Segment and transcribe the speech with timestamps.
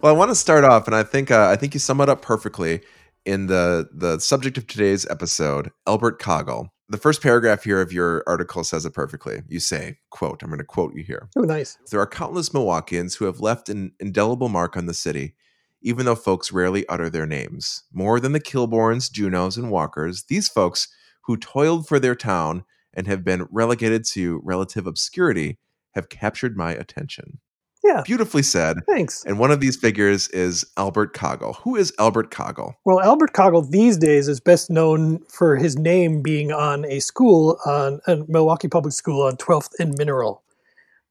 [0.00, 2.08] well, I want to start off, and I think uh, I think you sum it
[2.08, 2.82] up perfectly
[3.26, 8.22] in the the subject of today's episode, Albert Kagel the first paragraph here of your
[8.26, 9.42] article says it perfectly.
[9.48, 11.28] You say, quote, I'm going to quote you here.
[11.36, 11.76] Oh, nice.
[11.90, 15.34] There are countless Milwaukeeans who have left an indelible mark on the city,
[15.82, 17.82] even though folks rarely utter their names.
[17.92, 20.88] More than the Kilbourns, Juneaus, and Walkers, these folks
[21.24, 22.64] who toiled for their town
[22.94, 25.58] and have been relegated to relative obscurity
[25.94, 27.40] have captured my attention.
[27.86, 28.02] Yeah.
[28.04, 28.78] Beautifully said.
[28.86, 29.24] Thanks.
[29.24, 31.56] And one of these figures is Albert Kagel.
[31.58, 32.74] Who is Albert Kagel?
[32.84, 37.58] Well, Albert Kagel these days is best known for his name being on a school
[37.64, 40.42] on a Milwaukee Public School on 12th and Mineral.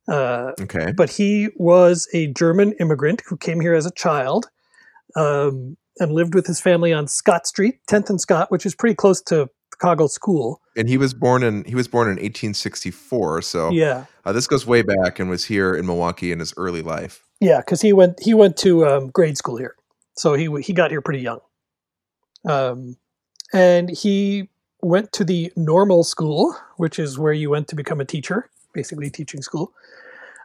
[0.07, 0.91] Uh, okay.
[0.91, 4.49] But he was a German immigrant who came here as a child
[5.15, 8.95] um, and lived with his family on Scott Street, 10th and Scott, which is pretty
[8.95, 10.61] close to Chicago School.
[10.77, 13.41] And he was born in he was born in 1864.
[13.41, 16.81] So yeah, uh, this goes way back and was here in Milwaukee in his early
[16.81, 17.23] life.
[17.41, 19.75] Yeah, because he went he went to um, grade school here,
[20.15, 21.39] so he he got here pretty young.
[22.45, 22.97] Um,
[23.53, 24.49] and he
[24.81, 29.09] went to the normal school, which is where you went to become a teacher, basically
[29.09, 29.73] teaching school,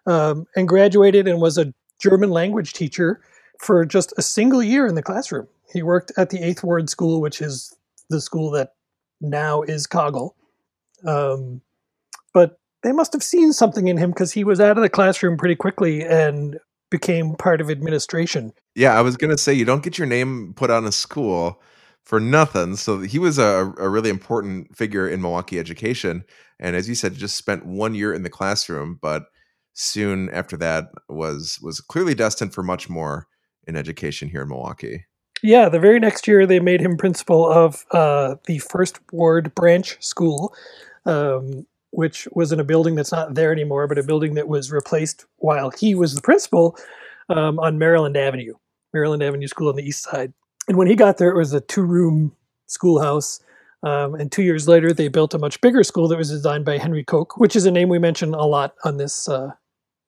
[0.07, 3.21] um, and graduated and was a German language teacher
[3.59, 5.47] for just a single year in the classroom.
[5.73, 7.77] He worked at the Eighth Ward School, which is
[8.09, 8.73] the school that
[9.21, 10.35] now is Kagel.
[11.07, 11.63] Um,
[12.33, 15.37] but they must have seen something in him because he was out of the classroom
[15.37, 16.59] pretty quickly and
[16.91, 18.53] became part of administration.
[18.75, 21.63] Yeah, I was going to say, you don't get your name put on a school
[22.05, 22.77] for nothing.
[22.77, 26.25] So he was a, a really important figure in Milwaukee education.
[26.59, 29.25] And as you said, just spent one year in the classroom, but
[29.73, 33.27] soon after that was was clearly destined for much more
[33.67, 35.07] in education here in Milwaukee.
[35.43, 39.97] Yeah, the very next year they made him principal of uh, the First Ward Branch
[40.03, 40.55] School,
[41.07, 44.71] um, which was in a building that's not there anymore, but a building that was
[44.71, 46.77] replaced while he was the principal
[47.29, 48.55] um, on Maryland Avenue,
[48.93, 50.33] Maryland Avenue School on the east side.
[50.69, 52.37] And when he got there, it was a two room
[52.67, 53.41] schoolhouse.
[53.83, 56.77] Um, and two years later, they built a much bigger school that was designed by
[56.77, 59.53] Henry Koch, which is a name we mention a lot on this uh,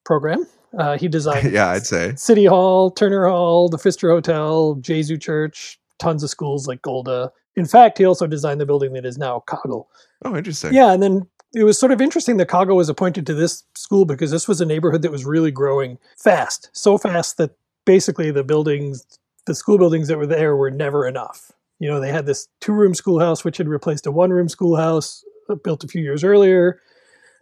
[0.04, 0.46] program.
[0.78, 5.78] Uh, he designed, yeah, I'd say City Hall, Turner Hall, the Pfister Hotel, Gesu Church,
[5.98, 7.30] tons of schools like Golda.
[7.56, 9.86] In fact, he also designed the building that is now Kagel.
[10.24, 10.72] Oh, interesting.
[10.72, 14.04] Yeah, and then it was sort of interesting that Kagel was appointed to this school
[14.04, 17.50] because this was a neighborhood that was really growing fast, so fast that
[17.84, 19.04] basically the buildings,
[19.46, 21.52] the school buildings that were there, were never enough.
[21.78, 25.84] You know, they had this two-room schoolhouse which had replaced a one-room schoolhouse uh, built
[25.84, 26.80] a few years earlier,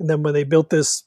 [0.00, 1.04] and then when they built this,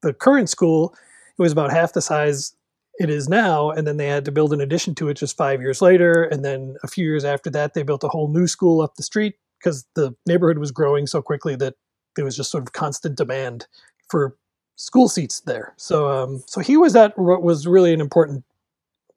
[0.00, 0.94] the current school
[1.38, 2.54] it was about half the size
[2.98, 5.60] it is now and then they had to build an addition to it just five
[5.60, 6.24] years later.
[6.24, 9.02] And then a few years after that they built a whole new school up the
[9.02, 11.74] street because the neighborhood was growing so quickly that
[12.16, 13.66] there was just sort of constant demand
[14.08, 14.36] for
[14.76, 15.74] school seats there.
[15.76, 18.44] So um, so he was at what was really an important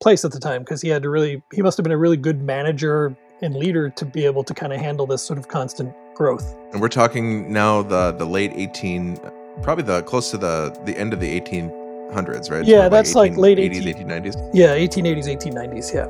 [0.02, 2.18] place at the time because he had to really he must have been a really
[2.18, 5.94] good manager and leader to be able to kind of handle this sort of constant
[6.16, 6.56] growth.
[6.72, 9.20] And we're talking now the the late 18
[9.62, 12.66] probably the close to the the end of the 18 hundreds, right?
[12.66, 14.51] Yeah, that's like, late 80s, 1890s.
[14.53, 15.93] Yeah, 1880s, 1890s.
[15.93, 16.07] Yeah.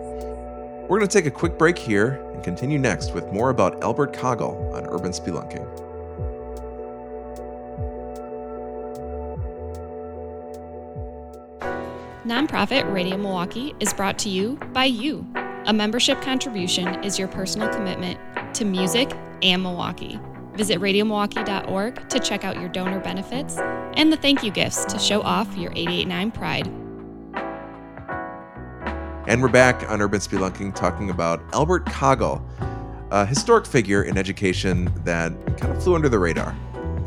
[0.88, 4.14] We're going to take a quick break here and continue next with more about Albert
[4.14, 5.66] Kagel on urban spelunking.
[12.26, 15.26] Nonprofit Radio Milwaukee is brought to you by you.
[15.66, 18.20] A membership contribution is your personal commitment
[18.56, 20.20] to music and Milwaukee.
[20.54, 23.58] Visit radiomilwaukee.org to check out your donor benefits
[23.98, 26.68] and the thank you gifts to show off your 889 pride.
[29.28, 32.48] And we're back on Urban Spelunking talking about Albert Kagel,
[33.12, 36.56] a historic figure in education that kind of flew under the radar.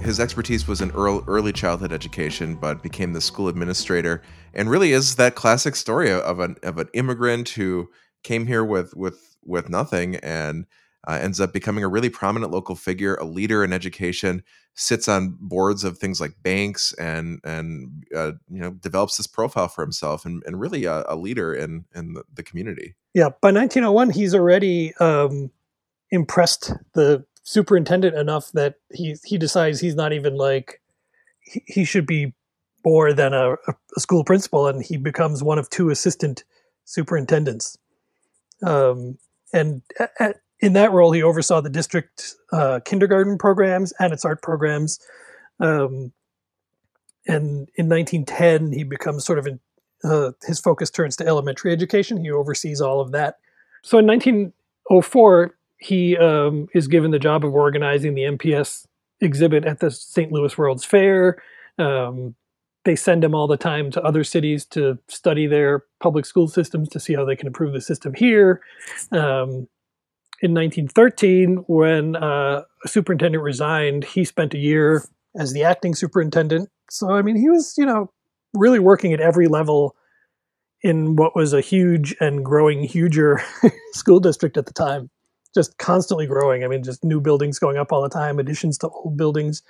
[0.00, 4.22] His expertise was in early childhood education, but became the school administrator,
[4.54, 7.90] and really is that classic story of an of an immigrant who
[8.22, 10.66] came here with with with nothing and
[11.08, 14.42] uh, ends up becoming a really prominent local figure, a leader in education,
[14.74, 19.68] sits on boards of things like banks, and and uh, you know develops this profile
[19.68, 22.94] for himself, and, and really a, a leader in in the, the, community.
[23.14, 25.50] Yeah, by 1901, he's already um,
[26.10, 30.82] impressed the superintendent enough that he he decides he's not even like
[31.40, 32.34] he, he should be
[32.84, 36.44] more than a, a, school principal, and he becomes one of two assistant
[36.84, 37.78] superintendents.
[38.62, 39.16] Um,
[39.54, 39.80] and
[40.20, 44.98] at, in that role, he oversaw the district uh, kindergarten programs and its art programs.
[45.60, 46.12] Um,
[47.26, 49.60] and in 1910, he becomes sort of in,
[50.04, 52.22] uh, his focus turns to elementary education.
[52.22, 53.38] He oversees all of that.
[53.82, 58.86] So in 1904, he um, is given the job of organizing the MPS
[59.20, 60.32] exhibit at the St.
[60.32, 61.40] Louis World's Fair.
[61.78, 62.34] Um,
[62.84, 66.88] they send him all the time to other cities to study their public school systems
[66.88, 68.60] to see how they can improve the system here.
[69.12, 69.68] Um,
[70.40, 75.04] in 1913, when uh, a superintendent resigned, he spent a year
[75.36, 76.68] as the acting superintendent.
[76.90, 78.10] So, I mean, he was, you know,
[78.54, 79.96] really working at every level
[80.82, 83.42] in what was a huge and growing huger
[83.92, 85.10] school district at the time.
[85.54, 86.62] Just constantly growing.
[86.62, 89.62] I mean, just new buildings going up all the time, additions to old buildings.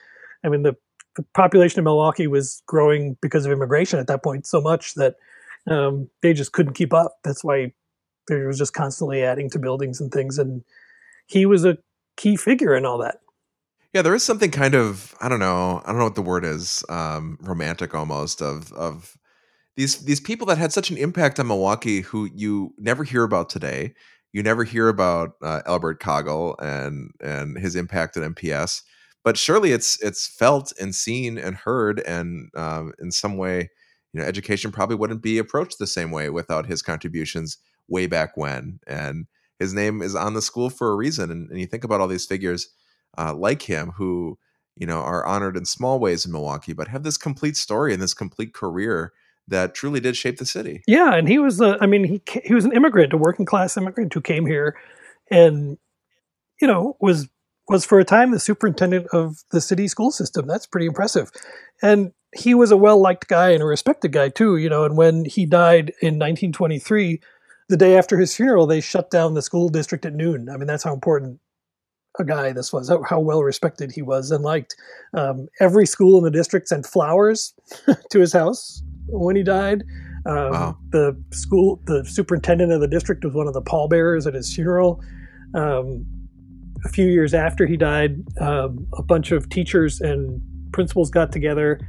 [0.44, 0.76] I mean, the,
[1.16, 5.14] the population of Milwaukee was growing because of immigration at that point so much that
[5.66, 7.16] um, they just couldn't keep up.
[7.24, 7.72] That's why
[8.28, 10.38] there was just constantly adding to buildings and things.
[10.38, 10.62] And
[11.26, 11.78] he was a
[12.16, 13.20] key figure in all that.
[13.94, 16.44] Yeah, there is something kind of I don't know I don't know what the word
[16.44, 19.16] is um, romantic almost of of
[19.76, 23.48] these these people that had such an impact on Milwaukee who you never hear about
[23.48, 23.94] today.
[24.32, 28.82] You never hear about uh, Albert Kagel and and his impact at MPS,
[29.24, 33.70] but surely it's it's felt and seen and heard, and um, in some way,
[34.12, 37.56] you know, education probably wouldn't be approached the same way without his contributions
[37.88, 38.80] way back when.
[38.86, 39.26] And
[39.58, 41.30] his name is on the school for a reason.
[41.30, 42.68] And, and you think about all these figures
[43.16, 44.38] uh, like him who,
[44.76, 48.02] you know, are honored in small ways in Milwaukee, but have this complete story and
[48.02, 49.12] this complete career
[49.48, 50.82] that truly did shape the city.
[50.86, 53.76] Yeah, and he was, a, I mean, he he was an immigrant, a working class
[53.76, 54.76] immigrant who came here,
[55.30, 55.78] and
[56.60, 57.28] you know was
[57.68, 60.46] was for a time the superintendent of the city school system.
[60.46, 61.30] That's pretty impressive,
[61.82, 64.56] and he was a well liked guy and a respected guy too.
[64.56, 67.20] You know, and when he died in 1923
[67.68, 70.48] the day after his funeral, they shut down the school district at noon.
[70.48, 71.38] I mean, that's how important
[72.18, 74.74] a guy this was, how, well respected he was and liked.
[75.14, 77.54] Um, every school in the district sent flowers
[78.10, 79.84] to his house when he died.
[80.26, 80.78] Um, wow.
[80.90, 85.00] The school, the superintendent of the district was one of the pallbearers at his funeral.
[85.54, 86.04] Um,
[86.84, 90.40] a few years after he died, um, a bunch of teachers and
[90.72, 91.80] principals got together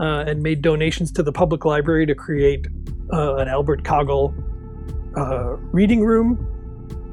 [0.00, 2.66] uh, and made donations to the public library to create
[3.12, 4.34] uh, an Albert Kagel
[5.16, 6.48] uh, reading room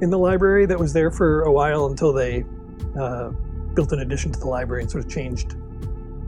[0.02, 2.46] in the library that was there for a while until they
[3.00, 3.30] uh,
[3.74, 5.52] built an addition to the library and sort of changed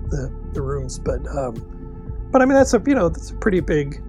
[0.09, 0.99] the, the rooms.
[0.99, 4.01] But um, but I mean that's a you know that's a pretty big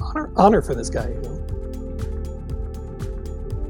[0.00, 1.08] honor honor for this guy.
[1.08, 1.36] You know.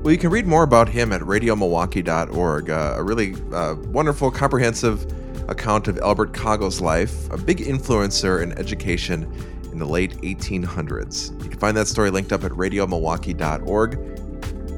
[0.03, 2.71] Well, you can read more about him at radiomilwaukee.org.
[2.71, 5.05] Uh, a really uh, wonderful, comprehensive
[5.51, 9.31] account of Albert Kagel's life, a big influencer in education
[9.73, 11.43] in the late 1800s.
[11.43, 13.93] You can find that story linked up at radiomilwaukee.org.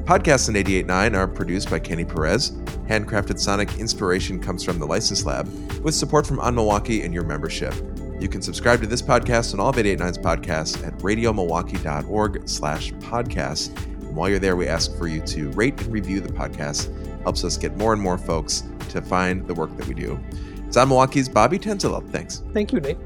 [0.05, 2.51] Podcasts in 88.9 are produced by Kenny Perez.
[2.89, 5.47] Handcrafted sonic inspiration comes from the License Lab,
[5.83, 7.75] with support from On Milwaukee and your membership.
[8.21, 13.77] You can subscribe to this podcast and all of 889's podcasts at radiomilwaukee.org slash podcast.
[14.03, 16.91] And while you're there, we ask for you to rate and review the podcast.
[17.23, 20.21] Helps us get more and more folks to find the work that we do.
[20.67, 22.09] It's on Milwaukee's Bobby Tanzilo.
[22.11, 22.43] Thanks.
[22.53, 22.99] Thank you, Nate.